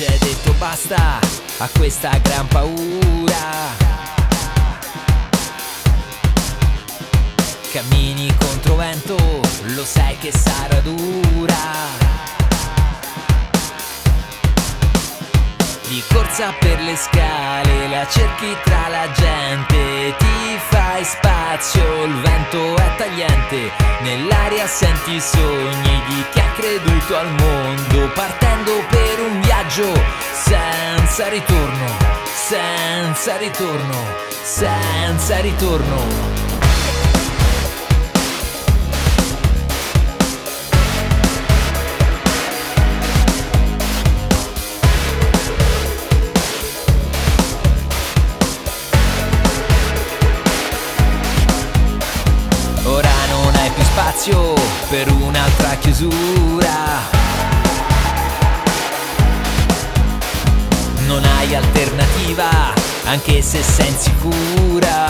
[0.00, 1.18] Oggi hai detto basta
[1.58, 3.68] a questa gran paura.
[7.70, 9.18] Cammini contro vento,
[9.74, 11.54] lo sai che sarà dura.
[15.86, 22.74] Di corsa per le scale, la cerchi tra la gente, ti fai spazio, il vento
[22.76, 28.39] è tagliente, nell'aria senti i sogni di chi ha creduto al mondo, partendo
[31.30, 31.86] ritorno,
[32.34, 33.94] senza ritorno,
[34.42, 35.98] senza ritorno.
[52.86, 54.54] Ora non hai più spazio
[54.88, 57.19] per un'altra chiusura.
[61.10, 62.72] Non hai alternativa,
[63.06, 65.08] anche se sei insicura.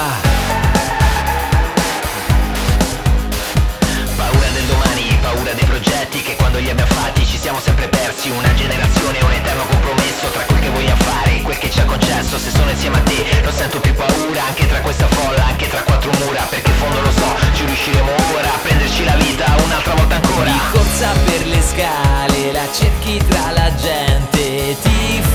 [4.17, 8.31] Paura del domani, paura dei progetti che quando li abbiamo fatti ci siamo sempre persi.
[8.31, 11.85] Una generazione, un eterno compromesso tra quel che vogliamo fare e quel che ci ha
[11.85, 12.39] concesso.
[12.39, 15.83] Se sono insieme a te non sento più paura anche tra questa folla, anche tra
[15.83, 19.95] quattro mura Perché in fondo lo so, ci riusciremo ora a prenderci la vita un'altra
[19.97, 20.51] volta ancora.
[20.51, 24.40] Di corsa per le scale, la cerchi tra la gente,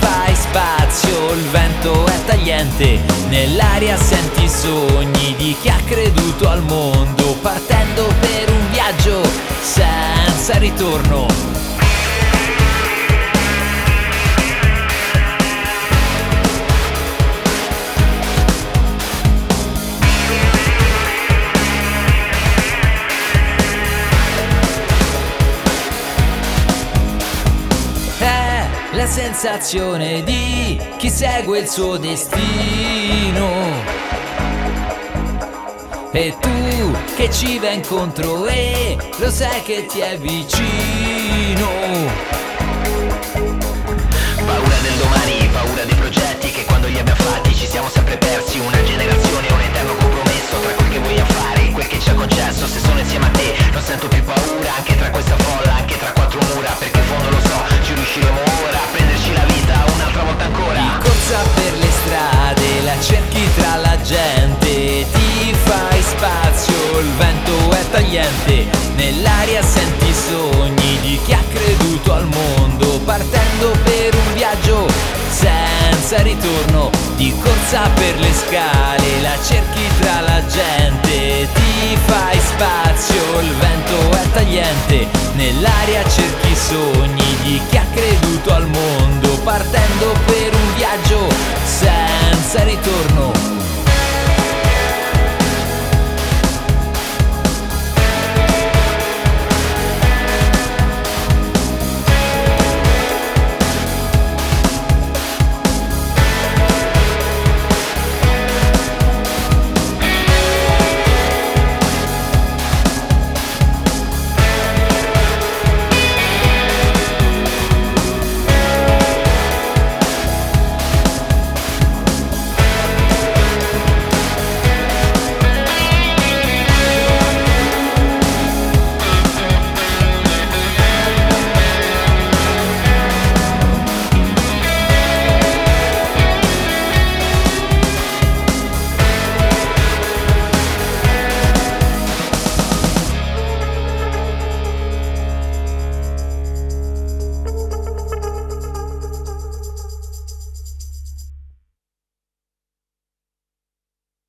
[0.05, 6.61] fai spazio, il vento è tagliente, nell'aria senti i sogni di chi ha creduto al
[6.61, 9.23] mondo, partendo per un viaggio
[9.61, 11.74] senza ritorno.
[29.35, 33.49] Sensazione di chi segue il suo destino.
[36.11, 41.67] E tu che ci vai incontro e lo sai che ti è vicino.
[76.15, 83.39] Senza ritorno, di corsa per le scale, la cerchi tra la gente, ti fai spazio,
[83.41, 90.34] il vento è tagliente, nell'aria cerchi sogni di chi ha creduto al mondo, partendo per